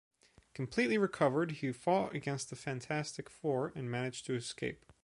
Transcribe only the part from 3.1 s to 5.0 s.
Four, and managed to escape.